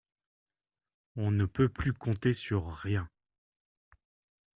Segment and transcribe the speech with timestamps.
[1.15, 3.07] On ne peut plus compter sur rien.